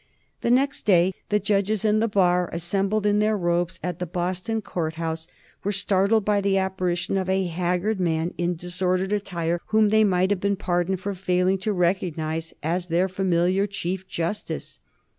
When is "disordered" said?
8.55-9.13